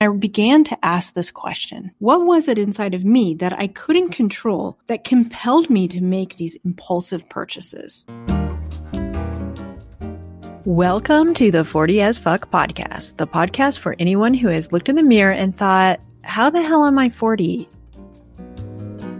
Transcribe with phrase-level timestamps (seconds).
[0.00, 4.10] I began to ask this question What was it inside of me that I couldn't
[4.10, 8.06] control that compelled me to make these impulsive purchases?
[10.64, 14.94] Welcome to the 40 as Fuck podcast, the podcast for anyone who has looked in
[14.94, 17.68] the mirror and thought, How the hell am I 40?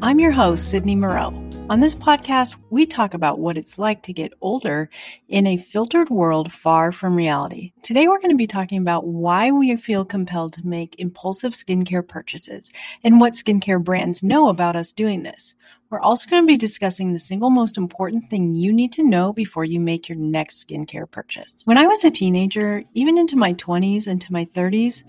[0.01, 1.48] I'm your host, Sydney Moreau.
[1.71, 4.89] On this podcast, we talk about what it's like to get older
[5.29, 7.73] in a filtered world far from reality.
[7.83, 12.09] Today, we're going to be talking about why we feel compelled to make impulsive skincare
[12.09, 12.71] purchases
[13.05, 15.55] and what skincare brands know about us doing this.
[15.91, 19.35] We're also going to be discussing the single most important thing you need to know
[19.35, 21.63] before you make your next skincare purchase.
[21.67, 25.03] When I was a teenager, even into my 20s and to my 30s,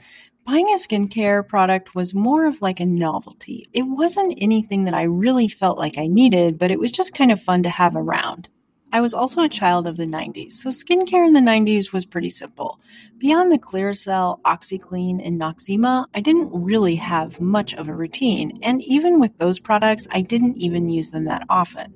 [0.50, 3.70] buying a skincare product was more of like a novelty.
[3.72, 7.32] It wasn't anything that I really felt like I needed, but it was just kind
[7.32, 8.50] of fun to have around.
[8.92, 12.32] I was also a child of the 90s, so skincare in the 90s was pretty
[12.32, 12.80] simple.
[13.20, 18.82] Beyond the Clearasil, OxyClean, and Noxzema, I didn't really have much of a routine, and
[18.82, 21.94] even with those products, I didn't even use them that often.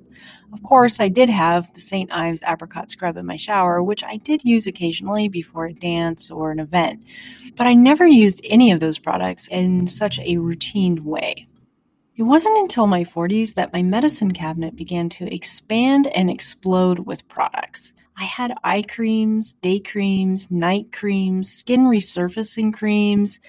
[0.52, 2.12] Of course, I did have the St.
[2.12, 6.50] Ives apricot scrub in my shower, which I did use occasionally before a dance or
[6.50, 7.02] an event,
[7.56, 11.48] but I never used any of those products in such a routine way.
[12.16, 17.26] It wasn't until my 40s that my medicine cabinet began to expand and explode with
[17.26, 17.92] products.
[18.16, 23.40] I had eye creams, day creams, night creams, skin resurfacing creams,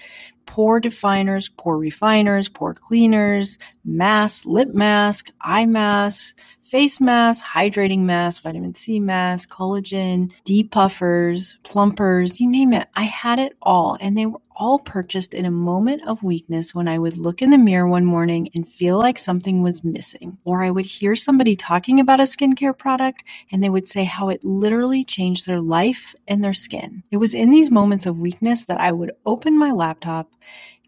[0.46, 8.42] pore definers, pore refiners, pore cleaners, mask, lip mask, eye mask, face mask, hydrating mask,
[8.42, 12.88] vitamin C mask, collagen, depuffers, plumpers, you name it.
[12.94, 16.88] I had it all and they were all purchased in a moment of weakness when
[16.88, 20.38] I would look in the mirror one morning and feel like something was missing.
[20.44, 23.22] Or I would hear somebody talking about a skincare product
[23.52, 27.02] and they would say how it literally changed their life and their skin.
[27.10, 30.30] It was in these moments of weakness that I would open my laptop,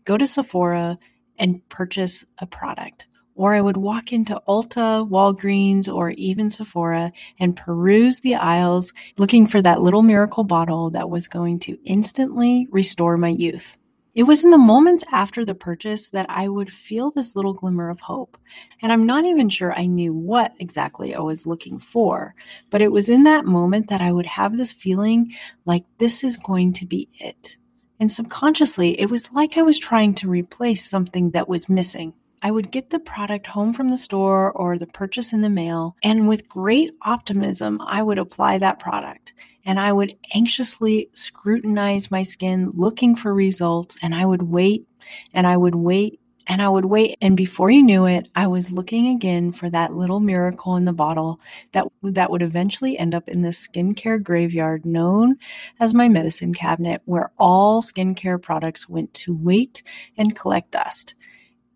[0.05, 0.99] go to Sephora,
[1.39, 3.08] and purchase a product
[3.39, 9.47] or I would walk into Ulta, Walgreens, or even Sephora and peruse the aisles looking
[9.47, 13.78] for that little miracle bottle that was going to instantly restore my youth.
[14.16, 17.91] It was in the moments after the purchase that I would feel this little glimmer
[17.91, 18.37] of hope.
[18.82, 22.34] And I'm not even sure I knew what exactly I was looking for,
[22.70, 25.32] but it was in that moment that I would have this feeling
[25.65, 27.56] like this is going to be it.
[28.00, 32.15] And subconsciously, it was like I was trying to replace something that was missing.
[32.43, 35.97] I would get the product home from the store or the purchase in the mail,
[36.03, 39.34] and with great optimism, I would apply that product.
[39.65, 44.87] And I would anxiously scrutinize my skin, looking for results, and I would wait
[45.34, 47.16] and I would wait and I would wait.
[47.21, 50.94] And before you knew it, I was looking again for that little miracle in the
[50.94, 51.41] bottle
[51.72, 55.37] that, that would eventually end up in the skincare graveyard known
[55.78, 59.82] as my medicine cabinet, where all skincare products went to wait
[60.16, 61.15] and collect dust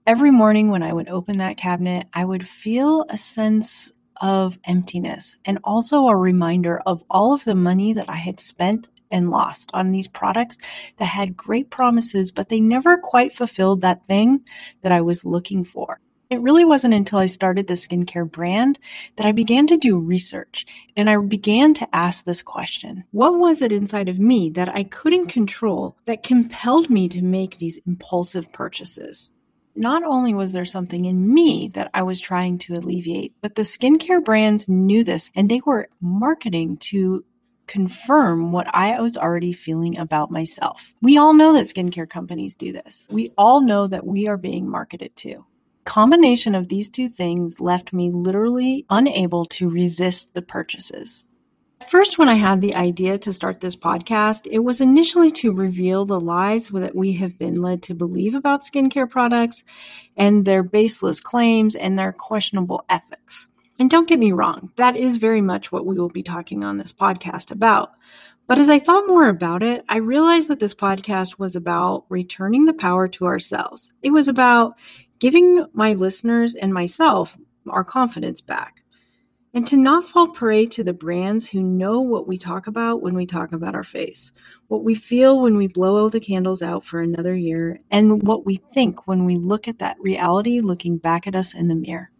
[0.07, 5.37] every morning when I would open that cabinet, I would feel a sense of emptiness
[5.45, 9.71] and also a reminder of all of the money that I had spent and lost
[9.75, 10.59] on these products
[10.97, 14.45] that had great promises, but they never quite fulfilled that thing
[14.83, 16.01] that I was looking for.
[16.31, 18.79] It really wasn't until I started the skincare brand
[19.17, 20.65] that I began to do research
[20.97, 24.85] and I began to ask this question What was it inside of me that I
[24.85, 29.31] couldn't control that compelled me to make these impulsive purchases?
[29.75, 33.62] Not only was there something in me that I was trying to alleviate, but the
[33.62, 37.25] skincare brands knew this and they were marketing to
[37.66, 40.93] confirm what I was already feeling about myself.
[41.00, 43.06] We all know that skincare companies do this.
[43.09, 45.44] We all know that we are being marketed to.
[45.84, 51.25] Combination of these two things left me literally unable to resist the purchases.
[51.88, 56.04] First, when I had the idea to start this podcast, it was initially to reveal
[56.04, 59.65] the lies that we have been led to believe about skincare products
[60.16, 63.48] and their baseless claims and their questionable ethics.
[63.78, 66.78] And don't get me wrong, that is very much what we will be talking on
[66.78, 67.93] this podcast about.
[68.47, 72.64] But as I thought more about it, I realized that this podcast was about returning
[72.64, 73.93] the power to ourselves.
[74.02, 74.78] It was about
[75.19, 77.37] giving my listeners and myself
[77.69, 78.81] our confidence back
[79.54, 83.14] and to not fall prey to the brands who know what we talk about when
[83.14, 84.32] we talk about our face,
[84.69, 88.56] what we feel when we blow the candles out for another year, and what we
[88.72, 92.10] think when we look at that reality looking back at us in the mirror.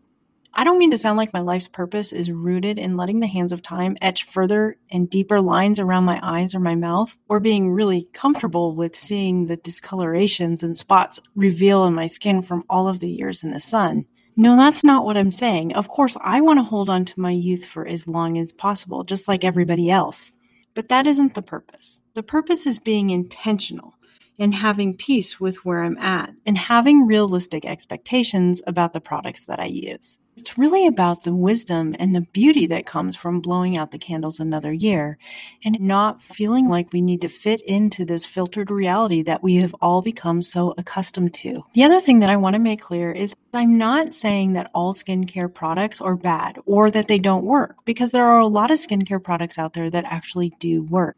[0.55, 3.53] I don't mean to sound like my life's purpose is rooted in letting the hands
[3.53, 7.71] of time etch further and deeper lines around my eyes or my mouth, or being
[7.71, 13.01] really comfortable with seeing the discolorations and spots reveal in my skin from all of
[13.01, 14.05] the years in the sun.
[14.37, 15.75] No, that's not what I'm saying.
[15.75, 19.05] Of course, I want to hold on to my youth for as long as possible,
[19.05, 20.33] just like everybody else.
[20.75, 22.01] But that isn't the purpose.
[22.15, 23.95] The purpose is being intentional
[24.39, 29.61] and having peace with where I'm at and having realistic expectations about the products that
[29.61, 30.19] I use.
[30.35, 34.41] It's really about the wisdom and the beauty that comes from blowing out the candles
[34.41, 35.19] another year
[35.63, 39.75] and not feeling like we need to fit into this filtered reality that we have
[39.83, 41.63] all become so accustomed to.
[41.75, 44.95] The other thing that I want to make clear is I'm not saying that all
[44.95, 48.79] skincare products are bad or that they don't work because there are a lot of
[48.79, 51.17] skincare products out there that actually do work.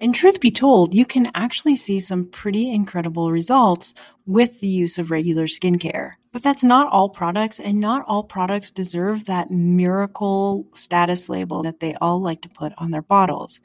[0.00, 3.94] And truth be told, you can actually see some pretty incredible results
[4.26, 6.12] with the use of regular skincare.
[6.32, 11.80] But that's not all products, and not all products deserve that miracle status label that
[11.80, 13.60] they all like to put on their bottles.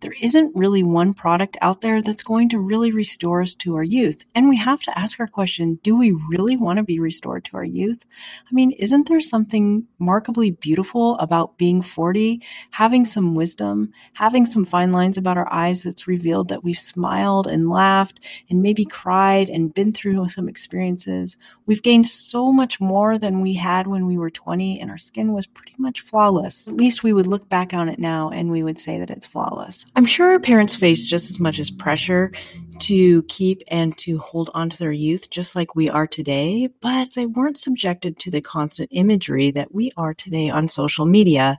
[0.00, 3.82] There isn't really one product out there that's going to really restore us to our
[3.82, 4.22] youth.
[4.34, 7.56] And we have to ask our question do we really want to be restored to
[7.56, 8.04] our youth?
[8.48, 14.66] I mean, isn't there something remarkably beautiful about being 40, having some wisdom, having some
[14.66, 18.20] fine lines about our eyes that's revealed that we've smiled and laughed
[18.50, 21.38] and maybe cried and been through some experiences?
[21.64, 25.32] We've gained so much more than we had when we were 20, and our skin
[25.32, 26.68] was pretty much flawless.
[26.68, 29.26] At least we would look back on it now and we would say that it's
[29.26, 29.84] flawless.
[29.96, 32.32] I'm sure our parents face just as much as pressure
[32.80, 37.14] to keep and to hold on to their youth, just like we are today, but
[37.14, 41.58] they weren't subjected to the constant imagery that we are today on social media.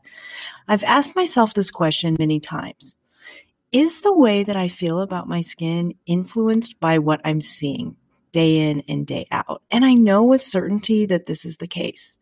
[0.67, 2.97] I've asked myself this question many times.
[3.71, 7.97] Is the way that I feel about my skin influenced by what I'm seeing?
[8.35, 9.63] Day in and day out.
[9.71, 12.17] And I know with certainty that this is the case.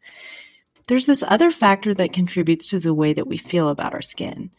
[0.88, 4.52] There's this other factor that contributes to the way that we feel about our skin,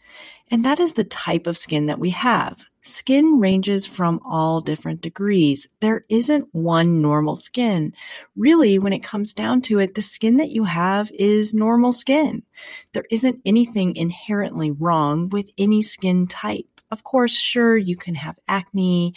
[0.51, 2.65] and that is the type of skin that we have.
[2.81, 5.67] Skin ranges from all different degrees.
[5.79, 7.93] There isn't one normal skin.
[8.35, 12.43] Really, when it comes down to it, the skin that you have is normal skin.
[12.91, 16.67] There isn't anything inherently wrong with any skin type.
[16.91, 19.15] Of course, sure, you can have acne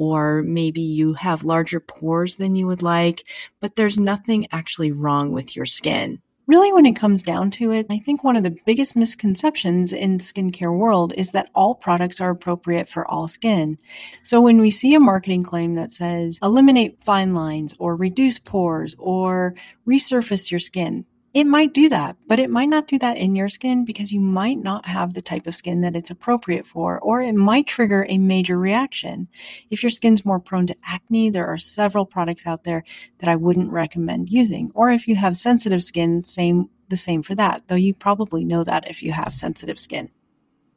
[0.00, 3.22] or maybe you have larger pores than you would like,
[3.60, 6.22] but there's nothing actually wrong with your skin.
[6.46, 10.16] Really, when it comes down to it, I think one of the biggest misconceptions in
[10.16, 13.76] the skincare world is that all products are appropriate for all skin.
[14.22, 18.96] So when we see a marketing claim that says eliminate fine lines or reduce pores
[18.98, 19.54] or
[19.86, 23.48] resurface your skin, it might do that, but it might not do that in your
[23.48, 27.22] skin because you might not have the type of skin that it's appropriate for, or
[27.22, 29.28] it might trigger a major reaction.
[29.70, 32.82] If your skin's more prone to acne, there are several products out there
[33.18, 34.72] that I wouldn't recommend using.
[34.74, 38.64] Or if you have sensitive skin, same, the same for that, though you probably know
[38.64, 40.10] that if you have sensitive skin.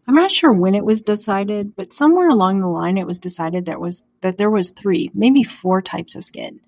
[0.08, 3.66] I'm not sure when it was decided, but somewhere along the line it was decided
[3.66, 6.60] that was that there was three, maybe four types of skin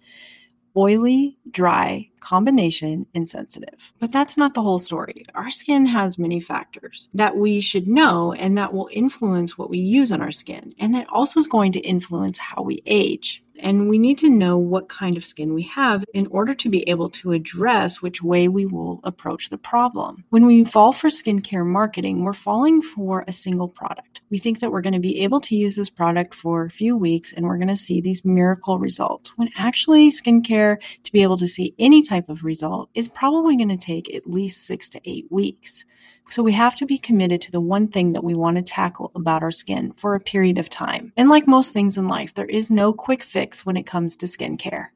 [0.77, 3.93] oily, dry, combination, and sensitive.
[3.99, 5.25] But that's not the whole story.
[5.35, 9.77] Our skin has many factors that we should know and that will influence what we
[9.77, 10.73] use on our skin.
[10.79, 13.43] And that also is going to influence how we age.
[13.59, 16.87] And we need to know what kind of skin we have in order to be
[16.89, 20.23] able to address which way we will approach the problem.
[20.29, 24.21] When we fall for skincare marketing, we're falling for a single product.
[24.29, 26.97] We think that we're going to be able to use this product for a few
[26.97, 29.31] weeks and we're going to see these miracle results.
[29.37, 33.69] When actually, skincare to be able to see any type of result is probably going
[33.69, 35.85] to take at least six to eight weeks.
[36.29, 39.11] So we have to be committed to the one thing that we want to tackle
[39.15, 41.13] about our skin for a period of time.
[41.15, 44.25] And like most things in life, there is no quick fix when it comes to
[44.25, 44.87] skincare.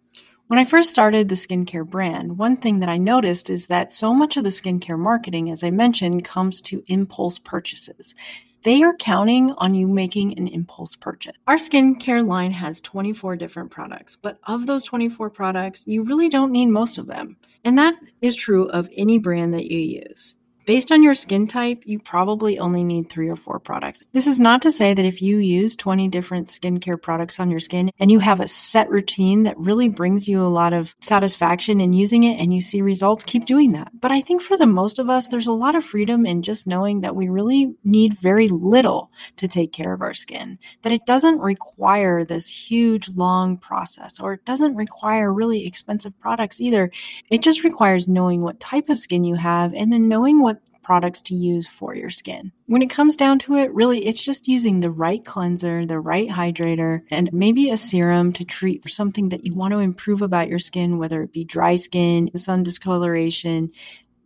[0.48, 4.16] When I first started the skincare brand, one thing that I noticed is that so
[4.16, 8.16] much of the skincare marketing, as I mentioned, comes to impulse purchases.
[8.64, 11.38] They are counting on you making an impulse purchase.
[11.46, 16.52] Our skincare line has 24 different products, but of those 24 products, you really don't
[16.52, 17.38] need most of them.
[17.64, 20.34] And that is true of any brand that you use.
[20.66, 24.04] Based on your skin type, you probably only need three or four products.
[24.12, 27.60] This is not to say that if you use 20 different skincare products on your
[27.60, 31.82] skin and you have a set routine that really brings you a lot of satisfaction
[31.82, 33.92] in using it and you see results, keep doing that.
[34.00, 36.68] But I think for the most of us, there's a lot of freedom in just
[36.68, 41.06] knowing that we really need very little to take care of our skin, that it
[41.08, 46.92] doesn't require this huge, long process or it doesn't require really expensive products either.
[47.32, 50.59] It just requires knowing what type of skin you have and then knowing what
[50.90, 52.52] products to use for your skin.
[52.66, 56.28] When it comes down to it, really, it's just using the right cleanser, the right
[56.28, 60.58] hydrator, and maybe a serum to treat something that you want to improve about your
[60.58, 63.72] skin, whether it be dry skin, sun discoloration,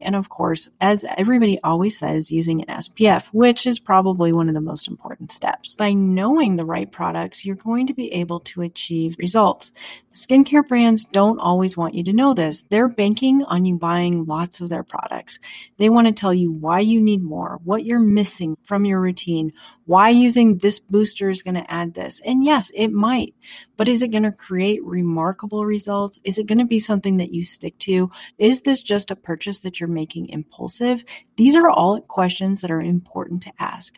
[0.03, 4.55] and of course, as everybody always says, using an SPF, which is probably one of
[4.55, 5.75] the most important steps.
[5.75, 9.72] By knowing the right products, you're going to be able to achieve results.
[10.13, 12.63] Skincare brands don't always want you to know this.
[12.70, 15.39] They're banking on you buying lots of their products.
[15.77, 19.53] They want to tell you why you need more, what you're missing from your routine,
[19.86, 22.22] why using this booster is going to add this.
[22.24, 23.34] And yes, it might,
[23.75, 26.20] but is it going to create remarkable results?
[26.24, 28.12] Is it going to be something that you stick to?
[28.38, 31.03] Is this just a purchase that you're making impulsive?
[31.38, 33.98] These are all questions that are important to ask.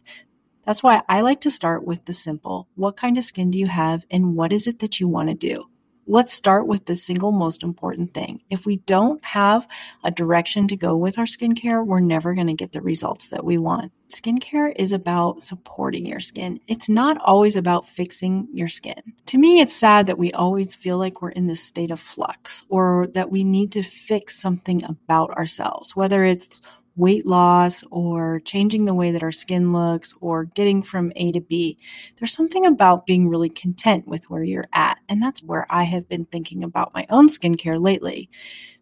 [0.66, 2.70] That's why I like to start with the simple.
[2.76, 5.36] What kind of skin do you have and what is it that you want to
[5.36, 5.66] do?
[6.08, 8.42] Let's start with the single most important thing.
[8.50, 9.68] If we don't have
[10.04, 13.44] a direction to go with our skincare, we're never going to get the results that
[13.44, 13.92] we want.
[14.08, 16.60] Skincare is about supporting your skin.
[16.68, 19.02] It's not always about fixing your skin.
[19.28, 22.64] To me, it's sad that we always feel like we're in this state of flux
[22.70, 26.62] or that we need to fix something about ourselves, whether it's
[26.96, 31.42] weight loss or changing the way that our skin looks or getting from A to
[31.42, 31.78] B.
[32.18, 34.98] There's something about being really content with where you're at.
[35.10, 38.30] And that's where I have been thinking about my own skincare lately.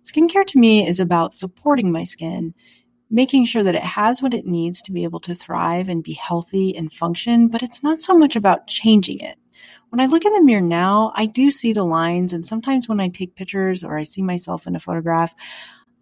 [0.04, 2.54] Skincare to me is about supporting my skin,
[3.10, 6.14] making sure that it has what it needs to be able to thrive and be
[6.14, 9.38] healthy and function, but it's not so much about changing it.
[9.90, 13.00] When I look in the mirror now, I do see the lines, and sometimes when
[13.00, 15.36] I take pictures or I see myself in a photograph,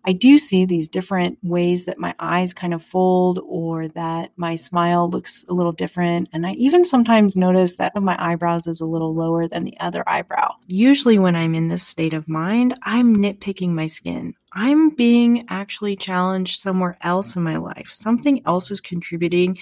[0.06, 4.56] I do see these different ways that my eyes kind of fold or that my
[4.56, 6.30] smile looks a little different.
[6.34, 10.08] And I even sometimes notice that my eyebrows is a little lower than the other
[10.08, 10.56] eyebrow.
[10.68, 14.34] Usually when I'm in this state of mind, I'm nitpicking my skin.
[14.54, 17.90] I'm being actually challenged somewhere else in my life.
[17.92, 19.58] Something else is contributing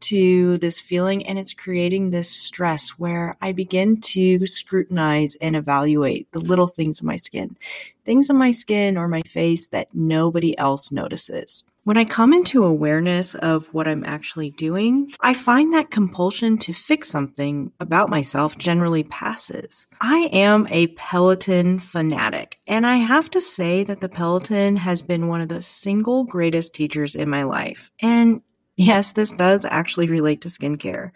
[0.00, 6.32] to this feeling and it's creating this stress where I begin to scrutinize and evaluate
[6.32, 7.56] the little things in my skin,
[8.04, 11.64] things in my skin or my face that nobody else notices.
[11.84, 16.74] When I come into awareness of what I'm actually doing, I find that compulsion to
[16.74, 19.86] fix something about myself generally passes.
[19.98, 25.26] I am a Peloton fanatic, and I have to say that the Peloton has been
[25.26, 27.90] one of the single greatest teachers in my life.
[27.98, 28.42] And
[28.76, 31.12] yes, this does actually relate to skincare.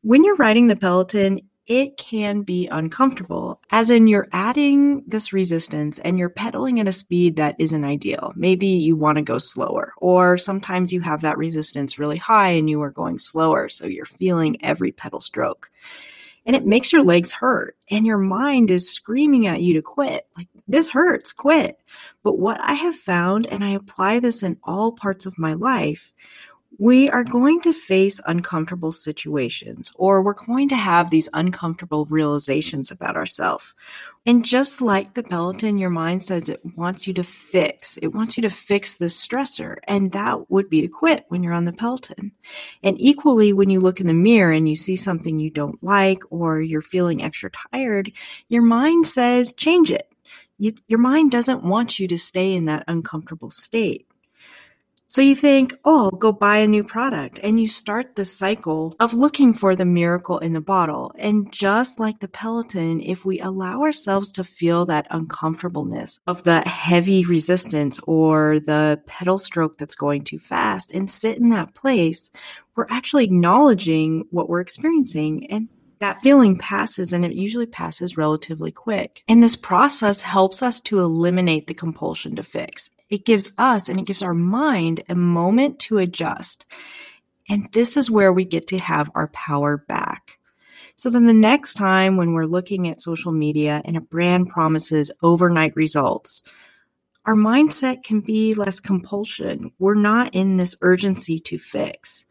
[0.00, 6.00] When you're riding the Peloton, it can be uncomfortable, as in you're adding this resistance
[6.00, 8.32] and you're pedaling at a speed that isn't ideal.
[8.34, 12.68] Maybe you want to go slower, or sometimes you have that resistance really high and
[12.68, 15.70] you are going slower, so you're feeling every pedal stroke.
[16.44, 20.26] And it makes your legs hurt, and your mind is screaming at you to quit.
[20.36, 21.78] Like, this hurts, quit.
[22.24, 26.12] But what I have found, and I apply this in all parts of my life,
[26.80, 32.90] we are going to face uncomfortable situations or we're going to have these uncomfortable realizations
[32.90, 33.74] about ourselves.
[34.24, 37.98] And just like the Peloton, your mind says it wants you to fix.
[37.98, 39.76] It wants you to fix this stressor.
[39.84, 42.32] And that would be to quit when you're on the Peloton.
[42.82, 46.22] And equally, when you look in the mirror and you see something you don't like
[46.30, 48.10] or you're feeling extra tired,
[48.48, 50.10] your mind says change it.
[50.56, 54.06] You, your mind doesn't want you to stay in that uncomfortable state.
[55.10, 57.40] So you think, oh, I'll go buy a new product.
[57.42, 61.12] And you start the cycle of looking for the miracle in the bottle.
[61.18, 66.60] And just like the Peloton, if we allow ourselves to feel that uncomfortableness of the
[66.60, 72.30] heavy resistance or the pedal stroke that's going too fast and sit in that place,
[72.76, 75.68] we're actually acknowledging what we're experiencing and
[76.00, 79.22] that feeling passes and it usually passes relatively quick.
[79.28, 82.90] And this process helps us to eliminate the compulsion to fix.
[83.10, 86.66] It gives us and it gives our mind a moment to adjust.
[87.48, 90.38] And this is where we get to have our power back.
[90.96, 95.10] So then the next time when we're looking at social media and a brand promises
[95.22, 96.42] overnight results,
[97.26, 99.72] our mindset can be less compulsion.
[99.78, 102.24] We're not in this urgency to fix.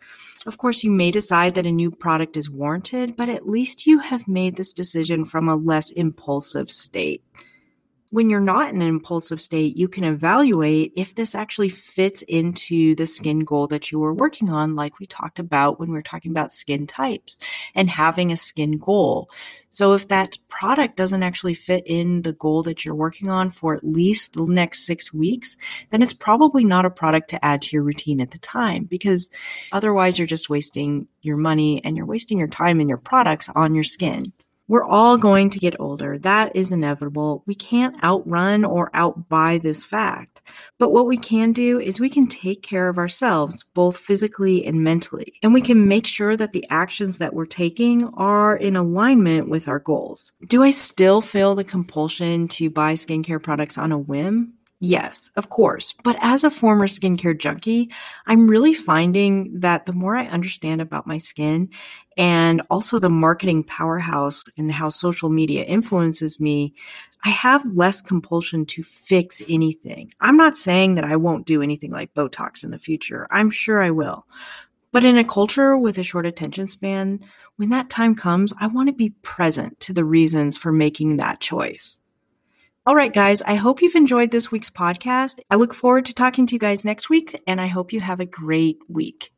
[0.46, 4.00] Of course, you may decide that a new product is warranted, but at least you
[4.00, 7.24] have made this decision from a less impulsive state
[8.12, 12.96] when you're not in an impulsive state, you can evaluate if this actually fits into
[12.96, 16.02] the skin goal that you were working on, like we talked about when we were
[16.02, 17.38] talking about skin types
[17.76, 19.30] and having a skin goal.
[19.70, 23.76] So if that product doesn't actually fit in the goal that you're working on for
[23.76, 25.56] at least the next six weeks,
[25.92, 29.30] then it's probably not a product to add to your routine at the time because
[29.72, 33.76] otherwise you're just wasting your money and you're wasting your time and your products on
[33.76, 34.34] your skin.
[34.70, 36.20] We're all going to get older.
[36.20, 37.42] That is inevitable.
[37.48, 40.44] We can't outrun or outbuy this fact.
[40.78, 44.84] But what we can do is we can take care of ourselves, both physically and
[44.84, 45.34] mentally.
[45.42, 49.68] And we can make sure that the actions that we're taking are in alignment with
[49.68, 50.34] our goals.
[50.48, 54.54] Do I still feel the compulsion to buy skincare products on a whim?
[54.82, 55.94] Yes, of course.
[56.06, 57.90] But as a former skincare junkie,
[58.26, 61.70] I'm really finding that the more I understand about my skin
[62.18, 66.74] and also the marketing powerhouse and how social media influences me,
[67.26, 70.14] I have less compulsion to fix anything.
[70.22, 73.28] I'm not saying that I won't do anything like Botox in the future.
[73.32, 74.26] I'm sure I will.
[74.94, 77.20] But in a culture with a short attention span,
[77.58, 81.42] when that time comes, I want to be present to the reasons for making that
[81.42, 82.00] choice.
[82.90, 85.42] All right, guys, I hope you've enjoyed this week's podcast.
[85.52, 88.20] I look forward to talking to you guys next week, and I hope you have
[88.20, 89.32] a great week.